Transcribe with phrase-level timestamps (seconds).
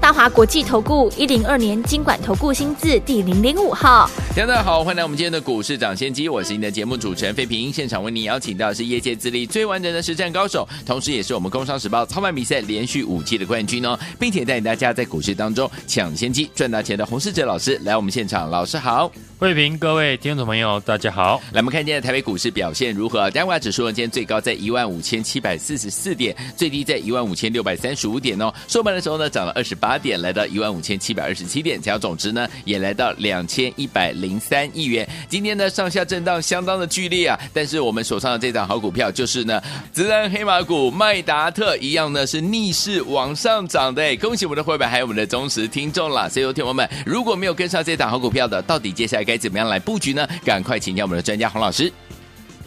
[0.00, 23.28] 大华国际投顾一零二年金管投顾新字第零零五号，大家好，欢迎来我们今天的股市涨先机，我是您的节目主持人费平，现场为您邀请到的是业界资历最完整的实战高手，同时也是我们工商时报操盘比赛连续五季的冠军哦，并且带领大家在股市当中抢先机赚大钱的洪世哲老师来我们现场，老师好，费平，各位听众朋友大家好，来我们看今天的台北股市表现如何？
[23.32, 30.68] 加权指数呢今天最高在一万五千七百四十四点，最低在一万五千六百三十五点哦，收盘的时候呢涨了二十八点，来到一万。
[30.68, 35.08] 五千七百二十七点，成交总值呢也来到两千一百零三亿元。
[35.28, 44.14] 今天呢上下震荡相当的剧烈啊，但是我们手上的这档好股票就是呢，自然黑马股麦达特一样呢是逆势往上涨的。
[44.16, 46.28] 恭喜我们的会员还有我们的忠实听众了。
[46.28, 50.28] 所以，听友们如果没有跟上这档好股票的，到底接下来该怎么样来布局呢？
[50.44, 51.90] 赶快请教我们的专家洪老师。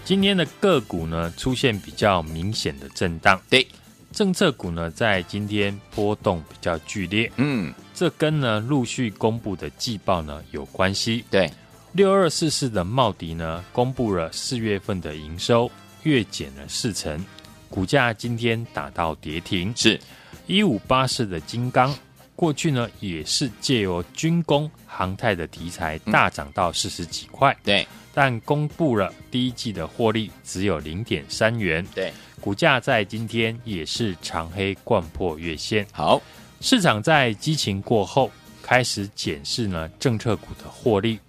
[0.03, 3.67] 今天的个股呢出现比较明显的震荡，对。
[4.11, 11.23] 政策股呢，在今天波动比较剧烈，嗯，这跟呢陆续公布的季报呢有关系。
[11.31, 11.49] 对，
[11.93, 15.71] 六二四四的茂迪呢，公布了四月份的营收
[16.03, 17.23] 月减了四成，
[17.69, 19.73] 股价今天打到跌停。
[19.75, 19.99] 是，
[20.45, 21.95] 一五八四的金刚，
[22.35, 32.11] 过去呢也是借由军工航太的题材大涨到四十几块，对，但公布了第一季的获利只有零点三元，对。
[32.41, 35.85] 股价在今天也是长黑贯破月线。
[35.91, 36.19] 好，
[36.59, 38.31] 市场在激情过后
[38.63, 41.19] 开始检视呢政策股的获利，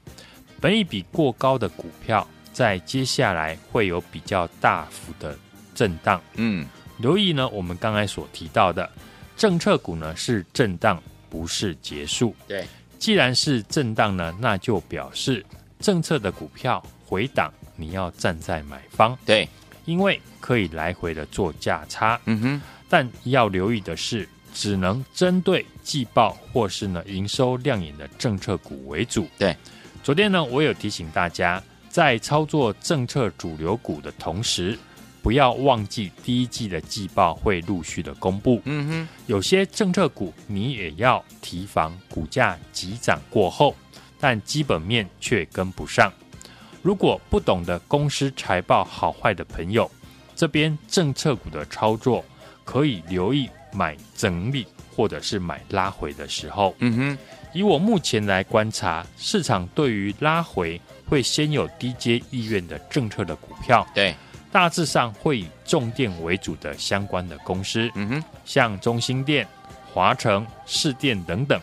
[0.59, 5.39] 本一比过高的股票在接下来会有比较大幅的
[5.75, 6.19] 震荡。
[6.37, 8.91] 嗯，留意呢我们刚才所提到的
[9.37, 12.35] 政策股呢是震荡，不是结束。
[12.49, 12.67] 对，
[12.99, 15.45] 既然是震荡呢，那就表示
[15.79, 19.15] 政策的股票回档，你要站在买方。
[19.27, 19.47] 对。
[19.85, 29.27] 因为可以来回的做价差，嗯哼，但要留意的是，只能针对季报或是呢营收亮眼的政策股为主。
[29.39, 29.57] 对，
[30.03, 34.79] 昨天呢，我有提醒大家，在操作政策主流股的同时，
[35.23, 38.61] 不要忘记第一季的季报会陆续的公布。
[38.65, 43.75] 嗯哼，有些政策股你也要提防股价急涨过后，
[44.21, 46.13] 但基本面却跟不上。
[46.83, 49.89] 如果不懂得公司财报好坏的朋友，
[50.35, 52.25] 这边政策股的操作
[52.65, 56.75] 可以留意买整理或者是买拉回的时候。
[56.81, 57.19] 嗯哼，
[57.53, 64.15] 以我目前来观察，市场对于拉回会先有低阶意愿的政策的股票，对，
[64.51, 69.47] 大致上会以重电为主的相关的公司，嗯哼，像中兴电、
[69.93, 71.61] 华城、市电等等。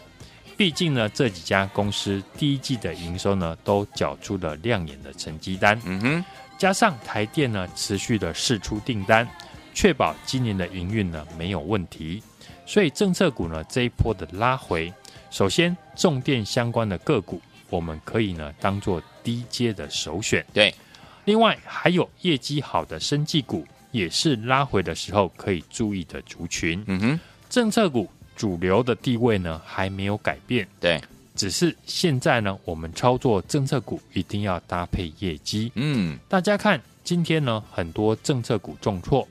[0.59, 5.79] 毕竟呢，这几家公司第一季的营收呢，都缴出了亮眼的成绩单。
[5.85, 6.25] 嗯哼，
[6.57, 9.25] 加上台电呢持续的释出订单，
[9.73, 12.21] 确保今年的营运呢没有问题。
[12.65, 14.93] 所以政策股呢这一波的拉回，
[15.31, 20.45] 首先重电相关的个股，我们可以呢当做低阶的首选。
[20.51, 20.75] 对，
[21.23, 26.83] 另外还有业绩好的生技股，也是拉回的时候可以注意的族群。
[26.87, 27.19] 嗯哼，
[27.49, 28.09] 政策股。
[28.39, 31.01] 主流的地位呢还没有改变，对，
[31.35, 35.69] 只是现在呢，我们操作政策股一定要搭配业绩。
[35.75, 39.27] 嗯，大家看今天呢，很多政策股重挫，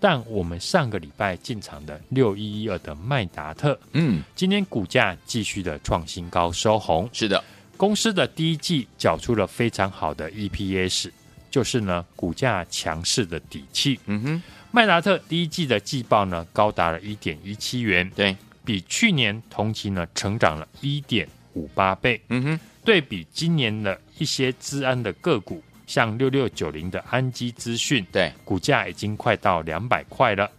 [0.00, 7.08] 但我们上个礼拜进场的六一一二的麦达特，嗯，今天股价继续的创新高收红。
[7.12, 7.44] 是的，
[7.76, 11.12] 公司的第一季缴出了非常好的 EPS，
[11.48, 14.00] 就是呢股价强势的底气。
[14.06, 14.42] 嗯哼，
[14.72, 18.10] 麦达特第一季的季报呢高达了一点一七元。
[18.16, 18.36] 对。
[18.68, 22.20] 比去年同期呢成长了一点五八倍。
[22.28, 30.50] 嗯哼，对比今年的一些资安的个股，像六六九零的安基资讯，对，股价已经快到两百块了。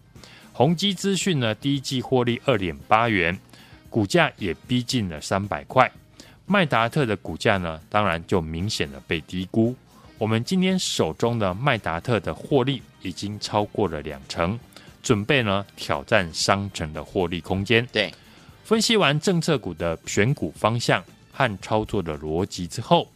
[0.51, 3.37] 宏基资讯呢，第一季获利二点八元，
[3.91, 5.91] 股价也逼近了三百块。
[6.47, 9.75] 麦达特的股价呢，当然就明显的被低估。
[10.17, 14.59] 我们今天手中的麦达特的获利已经超过了两成。
[15.09, 17.83] 准备呢挑战商城的获利空间。
[17.91, 18.13] 对，
[18.63, 23.09] 分析完政策股的选股方向和操作的逻辑之后，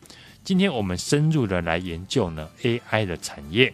[0.43, 3.71] 今天我们深入的来研究呢 AI 的产业，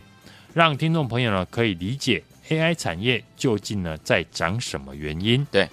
[0.53, 5.47] 让听众朋友呢可以理解 AI 产业究竟呢在涨什么原因。
[5.49, 5.69] 对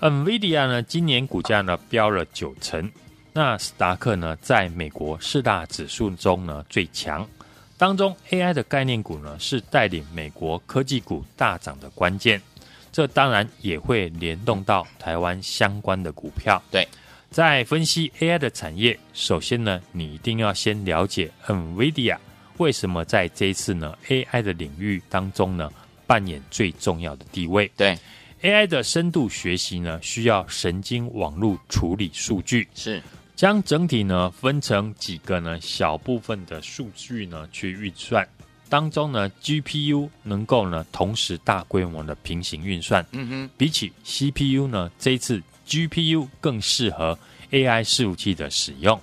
[0.00, 2.90] ，NVIDIA 呢今年股价呢飙了九成，
[3.32, 7.24] 那斯达克呢在美国四大指数中呢最强。
[7.80, 12.38] 当中 AI 的概念股呢，是带领美国科技股大涨的关键。
[12.92, 16.62] 这当然也会联动到台湾相关的股票。
[16.70, 16.86] 对，
[17.30, 22.18] 在分析 AI 的产业，首先呢，你一定要先了解 NVIDIA
[22.58, 25.72] 为什么在这一次呢 AI 的领域当中呢
[26.06, 27.70] 扮演最重要的地位。
[27.78, 27.98] 对
[28.42, 33.02] ，AI 的深度学习呢，需要神经网络处理数据，是
[33.40, 38.28] 将整体呢分成几个呢小部分的数据呢去运算。
[38.68, 47.18] 当中呢，GPU 能够呢同时大规模的平行运算，嗯哼，比起 CPU 呢，这一次 GPU 更适合
[47.50, 49.00] AI 伺服器的使用。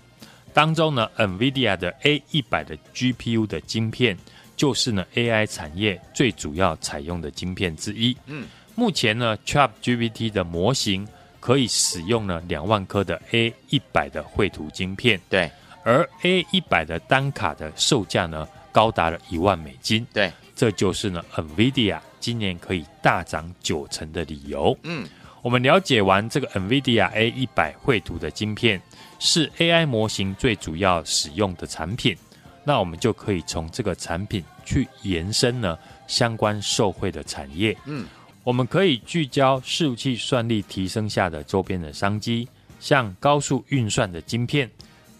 [0.53, 4.15] 当中呢，NVIDIA 的 A 一百的 GPU 的晶片，
[4.55, 8.15] 就是呢 AI 产业最主要采用的晶片之一。
[8.27, 8.45] 嗯，
[8.75, 11.07] 目前呢，ChatGPT 的模型
[11.39, 15.51] 可以使用呢两万颗的 A 一百的绘图晶片，对，
[15.83, 24.77] 而 A 一百的单卡的售价呢，高达了一万美金，对，这就是呢，NVIDIA 今年可以大涨九成的理由。
[24.83, 25.07] 嗯，
[25.41, 28.81] 我们了解完这个 NVIDIA A 一百绘图的晶片
[29.19, 32.17] 是 AI 模型最主要使用的产品，
[32.63, 37.77] 那我们就可以从这个产品去延伸呢相关受惠的产业。
[37.85, 38.05] 嗯，
[38.47, 42.47] 我们可以聚焦伺服器算力提升下的周边的商机，
[42.79, 44.71] 像高速运算的晶片、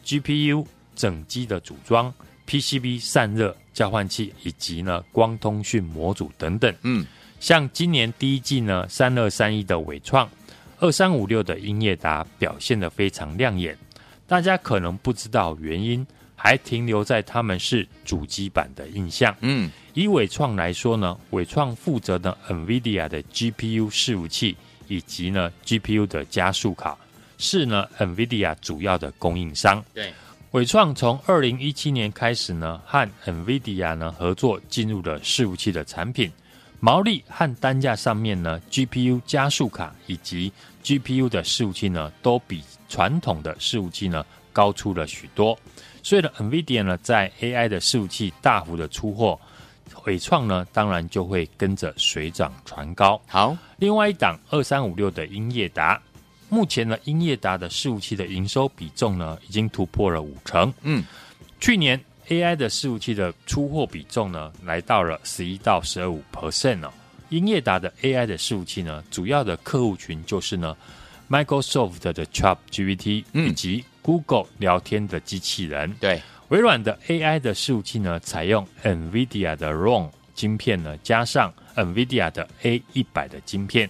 [0.05, 0.65] GPU
[0.95, 2.13] 整机的组装。
[2.47, 7.05] PCB 散热交换器以及呢光通讯模组等等，嗯，
[7.41, 10.29] 像今年第一季呢三二三一的伟创，
[10.79, 13.77] 二三五六的英业达表现得非常亮眼，
[14.25, 16.07] 大家可能不知道原因，
[16.39, 24.55] 还停留在他们是主机板的印象，嗯，以伟创来说呢，伟创负责的 NVIDIA 的 GPU 伺服器
[24.87, 26.95] 以及呢 GPU 的加速卡，
[27.39, 30.13] 是呢 NVIDIA 主要的供应商，对。
[30.51, 36.31] 伟创从二零一七年开始呢，和 NVIDIA 呢合作进入了伺服器的产品，
[36.79, 40.53] 毛利和单价上面呢，GPU 加速卡以及
[40.83, 45.57] GPU 的伺服器呢，都比传统的伺服器呢高出了许多。
[46.07, 49.37] 所以呢，NVIDIA 呢在 AI 的伺服器大幅的出货，
[50.05, 53.21] 伟创呢当然就会跟着水涨船高。
[53.27, 56.01] 好，另外一档二三五六的英业达。
[56.47, 60.73] 目前呢，英业达的伺服器的营收比重呢，已经突破了五成。
[60.83, 61.03] 嗯，
[61.59, 66.93] 去年 AI 的伺服器的出货比重呢，来到了十一到十二五 percent 哦。
[67.27, 70.73] 英业达的 AI 的伺服器呢，主要的客户群就是呢
[71.29, 75.93] ，Microsoft 的 ChatGPT 以及 Google 聊天的机器人。
[75.99, 83.89] 对，微软的 AI 的伺服器呢，采用 NVIDIA 的 Rome 晶片呢，加上 NVIDIA 的 A 一百的晶片。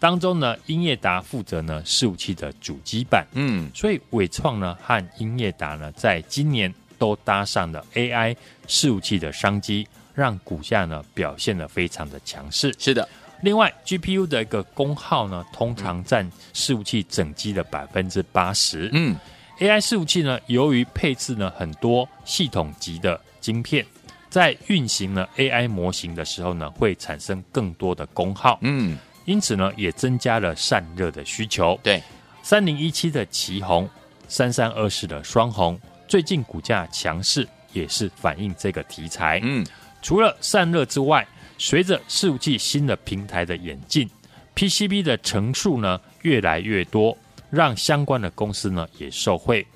[0.00, 8.34] 当中呢，英业达负责呢伺服器的主机板，嗯，所以伟创呢和英业达呢在今年都搭上了 AI
[8.66, 12.74] 伺服器的商机，让股价呢表现得非常的强势。
[12.80, 13.08] 是的，
[13.42, 18.90] 另外 GPU 的一个功耗呢，通常占伺服器整机的百分之八十。
[18.92, 19.16] 嗯
[19.62, 23.86] ，AI 伺服器呢，由于配置呢很多系统级的晶片，
[24.28, 28.58] 在运行呢 AI 模型的时候呢，会产生更多的功耗。
[28.62, 28.98] 嗯。
[29.24, 31.78] 因此呢，也增加了散热的需求。
[31.80, 32.02] 对，
[32.42, 33.88] 三零一七的奇鋐，
[34.26, 39.38] 三三二四的双红，最近股价强势，也是反映这个题材。
[39.44, 39.64] 嗯，
[40.02, 41.24] 除了散热之外，
[41.56, 44.10] 随着伺服器新的平台的演进
[44.56, 47.16] ，PCB 的层数呢越来越多，
[47.52, 49.66] 让相关的公司呢也受惠。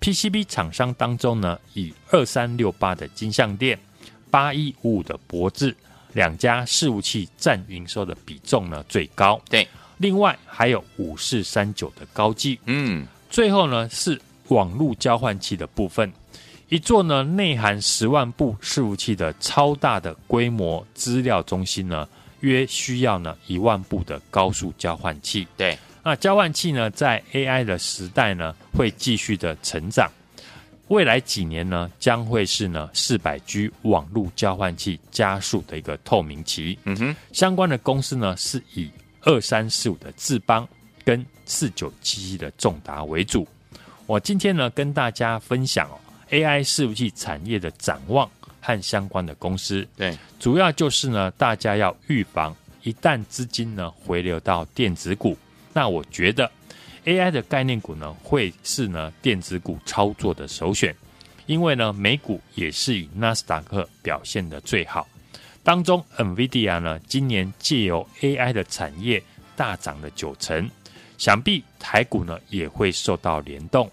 [0.00, 3.76] PCB 厂商当中呢，以二三六八的金相电，
[4.30, 5.74] 八一五五的博智。
[6.12, 9.66] 两家伺服器占营收的比重呢最高，对。
[9.98, 13.04] 另外还有五四三九的高技，嗯。
[13.28, 16.12] 最后呢是网络交换器的部分，
[16.68, 25.48] 一座呢内含十万部伺服器的超大的规模资料中心呢，约需要呢一万部的高速交换器。
[25.56, 25.76] 对。
[26.04, 30.10] 那交换器呢在 AI 的时代呢会继续的成长。
[30.88, 36.78] 未来几年呢，将会是呢四百 G 网络交换器加速的一个透明期。
[36.84, 38.90] 嗯哼，相关的公司呢是以
[39.22, 40.68] 二三四五的智邦
[41.02, 43.48] 跟四九七七的重达为主。
[44.04, 45.98] 我今天呢跟大家分享哦
[46.30, 48.30] AI 伺服器产业的展望
[48.60, 49.88] 和相关的公司。
[49.96, 55.34] 对，主要就是呢大家要预防一旦资金呢回流到电子股，
[55.74, 56.50] 那我觉得。
[57.04, 60.96] AI 的概念股呢，会是呢电子股操作的首选，
[61.44, 65.06] 因为呢美股也是以纳斯达克表现的最好。
[65.62, 69.22] 当中，NVIDIA 呢今年借由 AI 的产业
[69.54, 70.66] 大涨了九成，
[71.18, 73.90] 想必台股呢也会受到联动。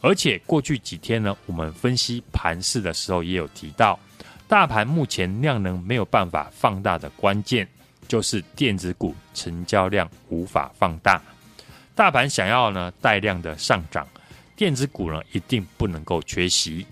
[0.00, 3.98] 而且过去几天呢，我们分析盘势的时候也有提到，
[4.46, 7.66] 大盘目前量能没有办法放大的关键，
[8.08, 11.20] 就是电子股成交量无法放大。
[11.94, 14.06] 大盘想要呢带量的上涨，
[14.56, 16.86] 电子股呢一定不能够缺席。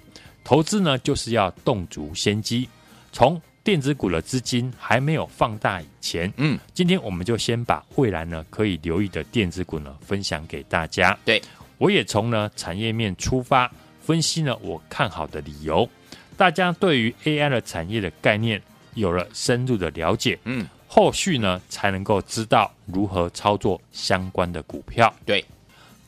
[0.45, 2.69] 投资呢就是要动足先机，
[3.13, 11.17] 从电子股的资金还没有放大以前，嗯，今天我们就先把未来呢可以留意的电子股呢分享给大家。
[11.25, 11.41] 对，
[11.79, 15.89] 我也从呢产业面出发分析呢我看好的理由，
[16.37, 18.61] 大家对于 AI 的产业的概念
[18.95, 20.67] 有了深入的了解，嗯。
[20.93, 25.15] 后续呢，才能够知道如何操作相关的股票。
[25.25, 25.45] 对，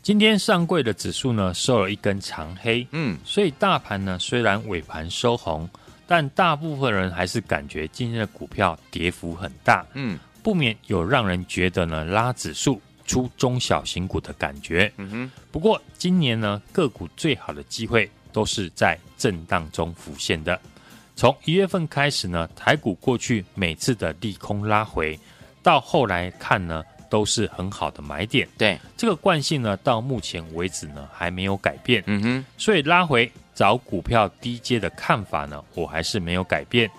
[0.02, 5.70] 今天上柜的指数呢收了一根长黑，嗯，所以大盘呢虽然尾盘收红，
[6.04, 14.92] 但大部分人还是感觉今天的股票跌幅很大，嗯，不免有让人觉得呢拉指数出中小型股的感觉。
[14.96, 20.60] 嗯哼，不过今年呢个股最好的机会都是在震荡中浮现的。
[21.14, 25.18] 从一月份开始呢，台股过去每次的利空拉回，
[25.62, 28.48] 到后来看呢，都是很好的买点。
[28.56, 32.02] 对，这个惯性呢，到目前为止呢，还没有改变。
[32.06, 36.90] 嗯哼，所以拉回找股票低阶的看法呢，我还是没有改变。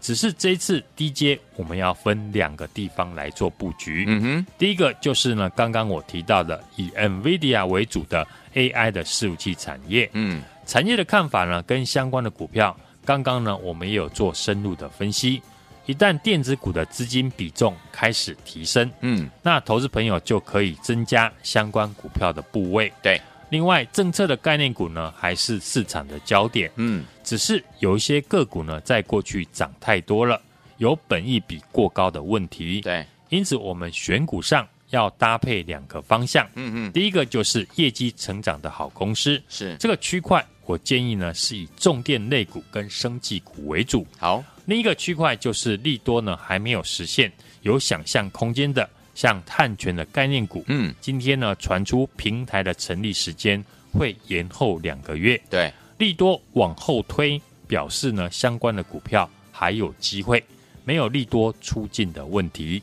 [0.00, 4.04] 只是这一次低阶，我们要分两个地方来做布局。
[4.06, 10.10] 嗯哼，第一个就是呢，刚刚我提到的以 NVIDIA 为主的 AI 的伺服器产业。
[10.12, 12.76] 嗯，产业的看法呢，跟相关的股票。
[13.04, 15.42] 刚刚呢，我们也有做深入的分析。
[15.86, 22.92] 一旦电子股的资金比重开始提升，嗯，那投资朋友就可以增加相关股票的部位。
[23.02, 26.70] 对，另外政策的概念股呢，还是市场的焦点。
[26.76, 30.40] 嗯，只是有一些个股呢，在过去涨太多了，
[30.76, 32.80] 有本益比过高的问题。
[32.80, 36.46] 对，因此我们选股上要搭配两个方向。
[36.54, 40.46] 嗯嗯，第一个就是业绩成长的好公司，是这个区块。
[40.64, 44.06] 我建议呢，是以重电类股跟生技股为主。
[44.18, 47.30] 好，另一个区块就是利多呢还没有实现，
[47.62, 50.64] 有想象空间的，像碳权的概念股。
[50.68, 55.38] 嗯，今天呢传出平台的成立时间会延后两个月。
[55.50, 60.42] 对，利多往后推，表示呢相关的股票还有机会，
[60.84, 62.80] 没有利多出尽的问题。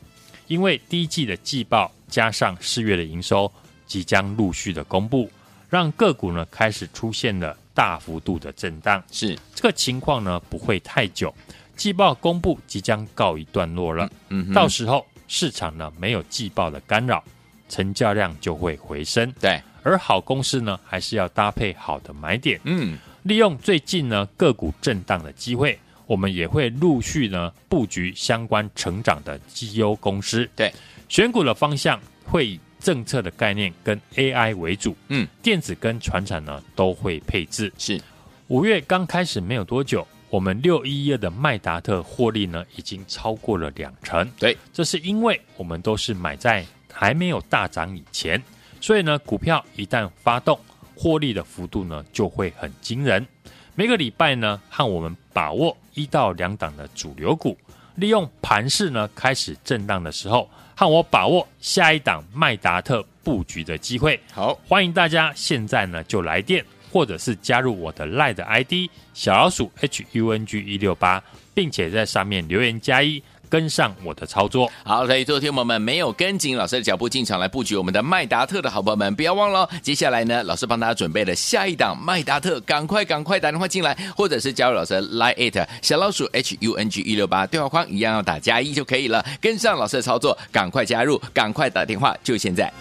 [0.48, 3.50] 因为第一季的季报加上四月的营收
[3.86, 5.30] 即将陆续的公布，
[5.68, 7.56] 让个股呢开始出现了。
[7.80, 11.34] 大幅度的震荡是这个情况呢，不会太久。
[11.74, 17.24] 季报公布即将告一段落了，嗯，嗯，到时候市场呢没有季报的干扰，
[17.70, 19.32] 成交量就会回升。
[19.40, 22.60] 对，而好公司呢，还是要搭配好的买点。
[22.64, 30.46] 嗯，利用最近呢个股震荡的机会，我们也会陆续呢布局相关成长的绩优公司。
[30.54, 30.70] 对，
[31.08, 32.60] 选股的方向会以。
[32.80, 37.70] 政策的概念跟 AI 为主，嗯，电子跟船产呢都会配置。
[37.78, 38.00] 是
[38.48, 44.28] 五月刚开始没有多久，我们六一一的麦达特获利呢已经超过了两成。
[44.38, 48.42] 对，这是因为我们都是买在还没有大涨以前，
[48.80, 50.58] 所以呢股票一旦发动，
[50.96, 53.24] 获利的幅度呢就会很惊人。
[53.74, 57.56] 每个礼拜呢和我们把握一到两档的主流股，
[57.94, 60.48] 利用盘势呢开始震荡的时候。
[60.80, 71.22] 看我把握下一档麦达特布局的机会，好，欢迎大家现在呢就来电，或者是加入我的 LINE 的 ID 小老鼠 H U N G 一六八，
[71.52, 73.22] 并且在上面留言加一。
[73.50, 92.72] 跟上我的操作，好，所以昨天我们没有跟紧老师的脚步进场来布局我们的麦达特的好朋友们，不要忘了，接下来呢，老师帮大家准备了下一档麦达特，赶快赶快打电话进来，或者是加入老师的 Line it 小老鼠 H U N G 一六八对话框一样要打加一就可以了，跟上老师的操作，赶快加入，赶快打电话，就现在。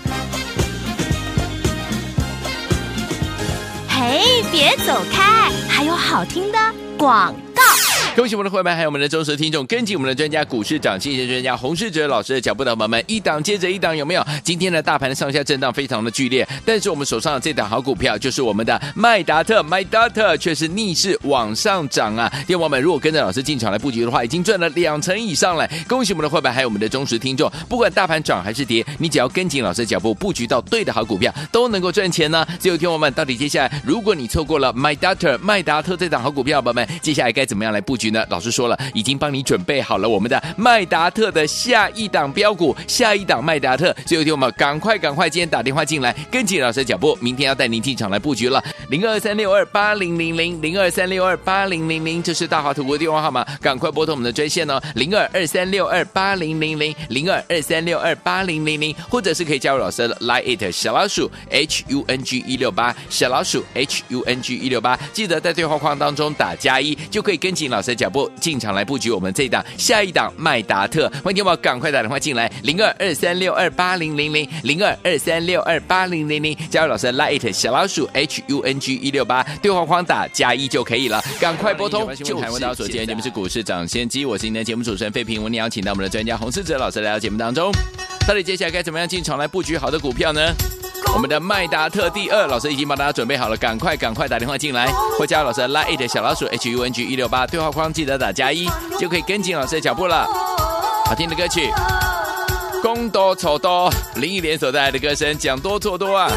[3.89, 6.59] 嘿，别走开，还有好听的
[6.95, 7.33] 广。
[8.15, 14.25] 恭喜我们的伙伴，还有我们的忠实听众，跟紧我们的专家股市涨跌专家洪世哲老师的脚步的伙伴们，一档接着一档，有没有？
[14.43, 22.31] 今天的大盘的上下震荡非常的剧烈，但是我们手上的这档好股票就是我们的麦达特，麦达特却是逆势往上涨啊！
[22.45, 25.69] 电话们，如果跟着老师进场来布局的话，已经赚了两成以上了。
[25.87, 32.45] 恭喜我们的伙伴，还有我们的忠实听众，不管大盘涨还是跌，你只要跟紧老师的脚步，布局到对的好股票，都能够赚钱呢。
[32.59, 37.98] 最后，听我们到底接下来，如果你错过了麦达特、麦达特这档好股票，宝宝们，接下来该怎么样来布局？
[37.99, 43.93] 局呢老师说了，已经帮你准备好了我们的麦达特的下一档标股，下一档麦达特。
[44.05, 48.63] 最后听我们赶快赶快，今天打电话进来，跟紧老师的脚步，明天要带您进场来布局了。
[48.89, 67.88] 零二三六二八零零零零二三六二八零零零，这是大华图的电话号码，赶快拨通我们的专线哦，零二二三六二八零零零零二二三六二八零零零，或者是可以加入老师的 Line it 小老鼠 H U N G 一六八小老鼠 H U N G 一六八，记得在对话框当中打加一，就可以跟紧老师。
[67.89, 71.09] 师的脚步进场来布局我们这一档下一档麦达特。
[71.23, 82.13] 欢迎听我赶快打电话进来，零二二三六二八零零零零二二三六二八零零零，加入老师的 Light 小老鼠 H U N G 一六八，对话框打加一就可以了，赶快拨通。
[82.15, 87.71] 就台湾大所见，你们是股市涨先机，我是您的节目主持人费平，我们邀请到我们的专家洪世哲老师来到节目当中。
[88.27, 90.41] 到底接下来该怎么样进场来布局好的股票呢？
[91.13, 94.87] 我们的麦达特第二老师已经帮大家准备好了，赶快赶快打电话进来，
[95.17, 100.25] 或加老师的 Line 小老鼠 H U N G 一六八对话框，记得打加一，就可以跟紧老师的脚步了。
[101.05, 101.71] 好听的歌曲，
[102.83, 106.29] 公多丑多，林忆莲所带来的歌声，讲多做多啊，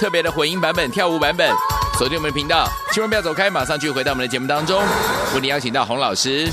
[0.00, 1.50] 特别的混音版本、跳舞版本，
[1.98, 4.82] 锁定我们的频道，千万不要走开，马上就回到我们的节目当中，
[5.34, 6.50] 为你邀请到洪老师。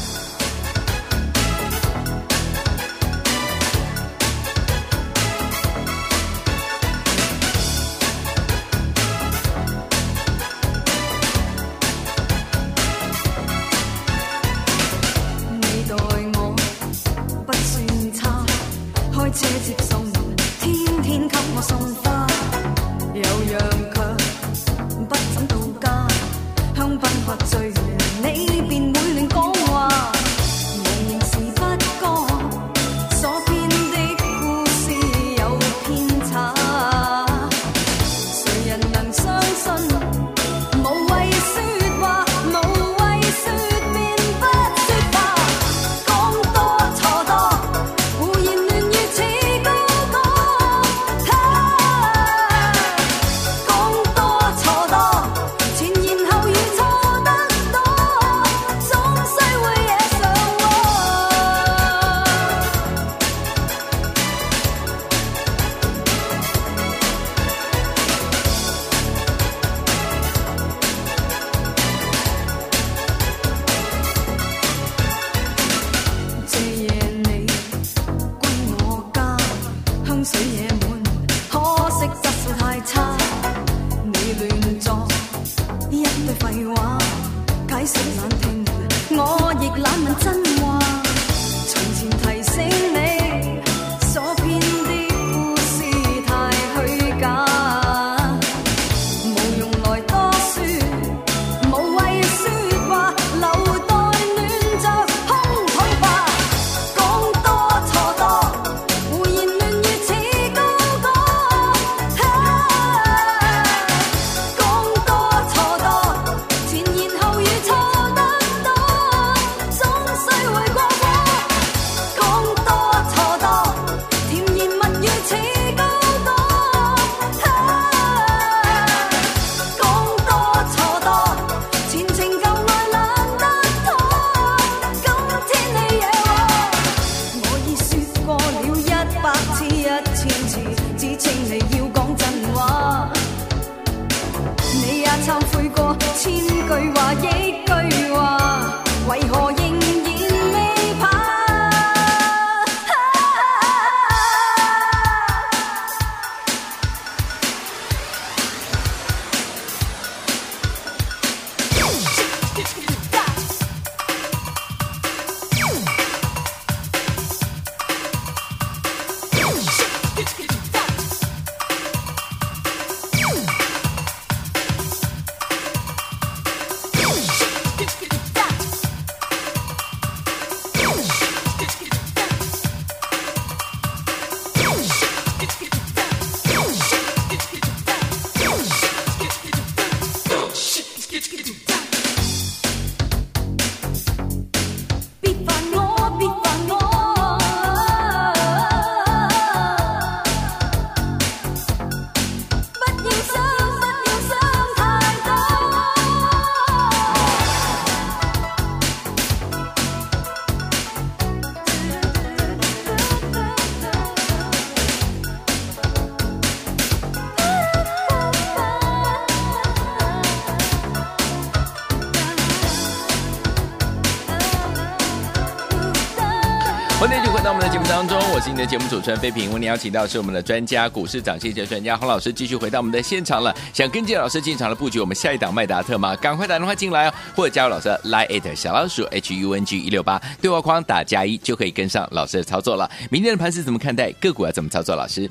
[227.87, 229.51] 当中，我是你的节目主持人飞平。
[229.51, 233.55] 为你邀请到是我们的专家，股市涨跌幅专家洪老师，继续回到我们的现场了。
[233.73, 236.15] 想跟进老师进场的布局，我们下一档麦达特吗？
[236.15, 242.89] 赶快打电话进来哦，或者加入老师的 Line@ 小老鼠 H U N G 一六八对话框打加一，就可以跟上老师的操作了。
[243.11, 244.11] 明天的盘势怎么看待？
[244.13, 244.95] 个股要怎么操作？
[244.95, 245.29] 老师，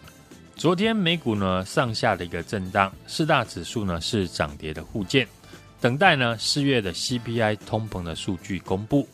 [0.57, 5.27] 昨天美股呢上下的一个震荡，四大指数呢是涨跌的互见。
[5.81, 9.09] 等待呢四月的 CPI 通膨的数据公布。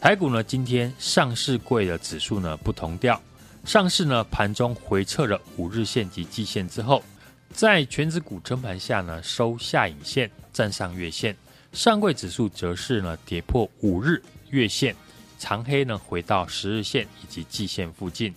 [0.00, 3.20] 台股呢今天上市柜的指数呢不同调，
[3.66, 7.04] 上市呢盘中回撤了五日线及季线之后，
[7.52, 11.36] 在全指股撑盘下呢收下影线，站上月线。
[11.74, 14.96] 上柜指数则是呢跌破五日月线，
[15.38, 18.34] 长黑呢回到十日线以及季线附近。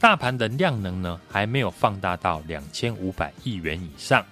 [0.00, 4.24] 大盘的量能呢还没有放大到两千五百亿元以上，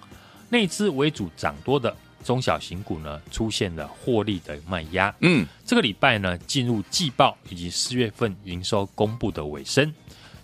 [0.49, 5.13] 内资为主涨多的中小型股呢出现了获利的卖压。
[5.21, 9.93] 嗯，这个礼拜呢进入季报以及四月份营收公布的尾声，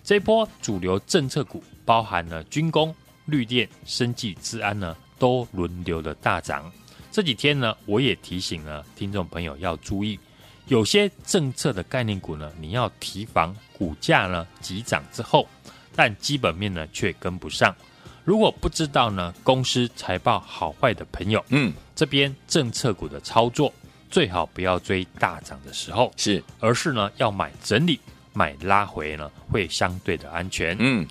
[0.02, 2.94] 这一波主流政策股包含了军工、
[3.26, 6.70] 绿电、生技、治安呢都轮流的大涨。
[7.10, 10.18] 这几天呢我也提醒了听众朋友要注意。
[10.66, 15.48] 有些政策的概念股呢，你要提防股价呢急涨之后，
[15.96, 17.74] 但基本面呢却跟不上。
[18.28, 23.72] 如果不知道呢公司财报好坏的朋友，嗯，这边政策股的操作
[24.10, 27.98] 最好不要追大涨的时候，是，而是呢要买整理、
[28.34, 30.76] 买拉回呢会相对的安全。
[30.78, 31.08] 嗯，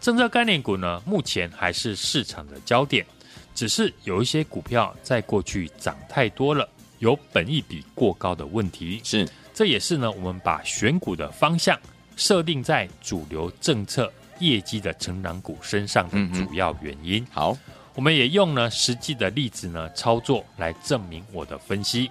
[0.00, 3.04] 政策概念股呢目前还是市场的焦点，
[3.52, 6.68] 只是有一些股票在过去涨太多了。
[7.00, 11.76] 有本益比过高的问题，是，这也是呢，我们把选股的方向
[12.14, 17.22] 设定在主流政策业绩的成长股身上的主要原因。
[17.22, 17.58] 嗯、好，
[17.94, 22.10] 我们也用呢实际的例子呢操作来证明我的分析。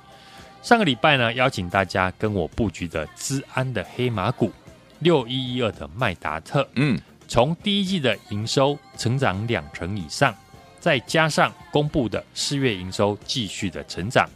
[0.62, 4.52] 上个礼拜呢，邀请大家跟我布局的资安的黑马股
[5.00, 10.36] 六一一二的麦达特，嗯，从第一季的营收成长两成以上，
[10.80, 14.28] 再加上公布的四月营收继续的成长。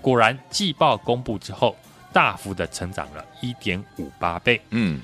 [0.00, 1.76] 果然，季报公布之后，
[2.12, 4.58] 大幅的成长了一点五八倍。
[4.70, 5.00] 嗯，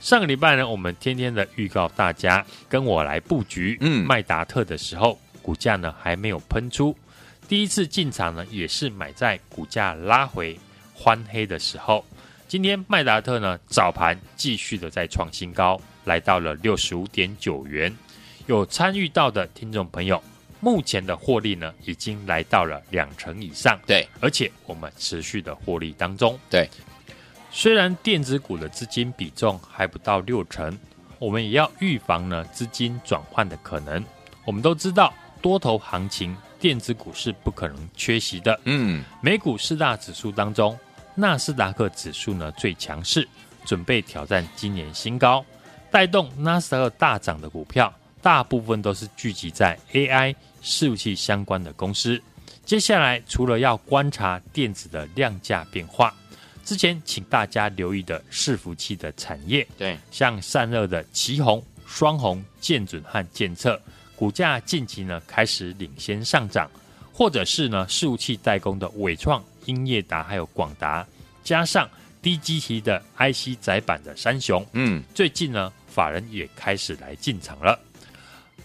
[0.00, 6.96] 上个礼拜呢，我们天天的预告大家跟我来布局，嗯，麦达特的时候，股价呢还没有喷出。
[7.48, 10.58] 第一次进场呢，也是买在股价拉回
[10.94, 12.04] 欢黑的时候。
[12.46, 17.94] 今天麦达特呢早盘继续的在创新高，来到了六十五点九元。
[18.46, 20.22] 有参与到的听众朋友。
[20.58, 23.78] 目前的获利呢，已经来到了两成以上。
[23.86, 26.36] 对，而且我们持续的获利当中。
[26.48, 26.68] 对，
[27.58, 30.78] 虽然电子股的资金比重还不到六成，
[31.18, 34.04] 我们也要预防呢资金转换的可能。
[34.44, 38.60] 我们都知道，多头行情，电子股是不可能缺席的。
[38.64, 40.78] 嗯，美股四大指数当中，
[41.14, 43.26] 纳斯达克指数呢最强势，
[43.64, 45.42] 准备挑战今年新高，
[45.90, 47.90] 带动纳斯达克大涨的股票。
[48.20, 52.22] 大部分都是聚集在 AI 伺服器相关的公司。
[52.66, 56.14] 接下来，除了要观察电子的量价变化，
[56.66, 63.80] 之前请大家留意的伺服器的产业，对，像散热的奇鋐、双红、建准和建测，
[64.16, 66.68] 股价近期呢开始领先上涨，
[67.12, 71.06] 或者是呢伺服器代工的纬创、英业达还有广达，
[71.44, 71.88] 加上
[72.20, 77.78] 低基期的 IC 载板的三雄，嗯，最近呢法人也开始来进场了。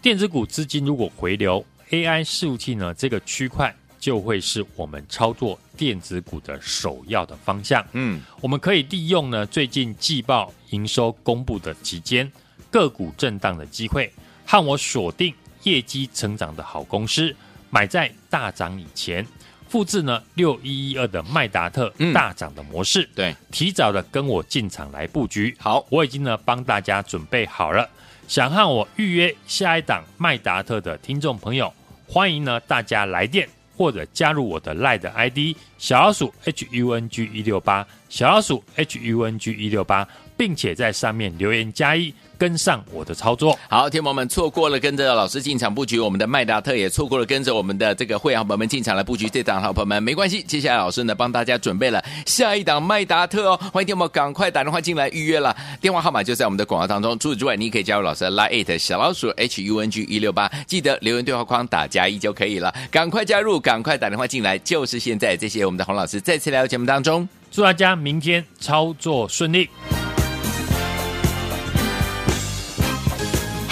[0.02, 7.84] 电子股资金如果回流，AI 伺服器呢，这个区块就会是我们操作电子股的首要的方向。
[7.94, 12.32] 嗯，我们可以利用呢最近季报营收公布的期间，
[12.70, 14.14] 个股震荡的机会，
[14.46, 17.36] 和我锁定业绩成长的好公司，
[17.72, 19.26] 买在大涨以前，
[19.68, 23.10] 复制呢六一一二的麦达特大涨的模式。
[23.16, 25.56] 对，提早的跟我进场来布局。
[25.58, 27.90] 好，我已经呢帮大家准备好了。
[28.28, 31.74] 想和我预约下一档麦达特的听众朋友，
[32.08, 33.50] 欢迎呢大家来电
[33.82, 42.14] 或者加入我的 LINE ID 小老鼠 HUNG 一六八小老鼠 HUNG 一六八，并且在上面留言加一。
[42.42, 57.12] 跟上我的操作，好，天宝们错过了跟着老师进场布局我们的麦达特，也错过了跟着我们的这个会员朋友们进场来布局这档好朋友们，没关系，接下来老师呢帮大家准备了下一档麦达特哦，欢迎天宝赶快打电话进来预约了，电话号码就在我们的广告当中。
[57.20, 65.38] 除此之外，你可以加入老师的 Line 小老鼠 H U N G 一六八，记得留言对话框打加一就可以了，赶快加入，赶快打电话进来，就是现在。
[65.38, 69.70] 这些我们的洪老师再次来到节目当中，祝大家明天操作顺利。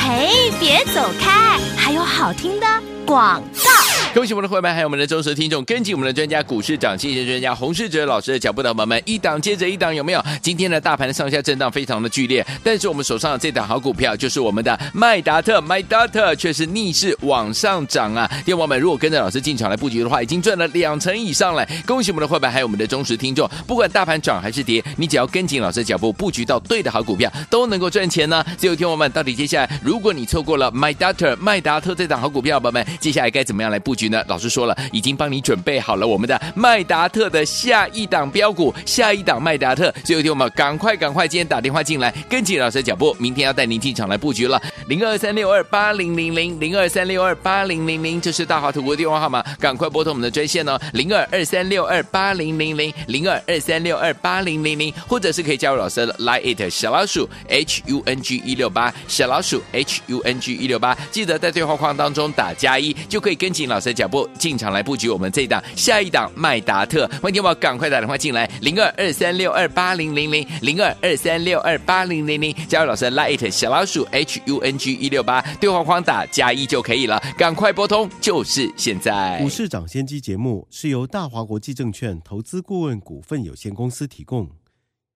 [0.10, 0.28] 哎，
[0.60, 2.66] 别走开，还有好听的
[3.06, 3.99] 广告。
[4.20, 10.22] 恭喜我们的伙伴，还有我们的忠实听众，跟紧我们的专家股市涨跌专家洪世哲老师的脚步的伙伴们，一档接着一档，有没有？
[10.42, 18.30] 今天的大盘的上下震荡非常的剧烈，但是我们手上的这档好股票，就是我们的麦达特，麦达特却是逆势往上涨啊！
[18.44, 21.66] 电话们，如果跟着老师进场来布局的话，已经赚了两成以上了。
[21.88, 28.46] 恭喜我们的伙伴，还有我们的忠实听众，不管大盘涨还是跌，你只要跟紧老师脚步，布局到对的好股票，都能够赚钱呢。
[28.58, 34.09] 最后，听我们到底接下来，如果你错过了麦达特，麦达特这档好股票，宝宝们，接下来该怎么样来布局？
[34.10, 39.94] 局呢，老师说了，已经帮你准备好了我们的麦达特的下一档标股，下一档麦达特。
[40.04, 44.62] 所以有天我们赶快赶快，今天打电话进来，跟紧老师的脚步，明天要带您进场来布局了。
[44.88, 67.08] 零二三六二八零零零零二三六二八零零零，这是大华图国的电话号码，赶快拨通我们的专线哦，零二二三六二八零零零零二二三六二八零零零，或者是可以加入老师的 Line it 小老鼠 H U N G 一六八小老鼠 H U N G 一六八，记得在对话框当中打加一，就可以跟紧老师的脚步进场来布局我们这一档下一档麦达特。
[67.22, 79.40] 欢迎听我赶快打电话进来，零二二三六二八零零零零二二三六二八零零零，加入老师的 Line it 小老鼠 H U N G 一六八，对话框打加一就可以了，赶快拨通，就是现在。
[79.42, 84.52] 股市涨先机节目是由大华国际证券投资顾问股份有限公司提供，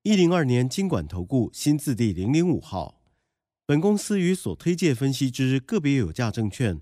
[0.01, 2.95] 一零二年金管投顾新字第零零五号。
[3.65, 6.81] 本公司与所推介分析之个别有价证券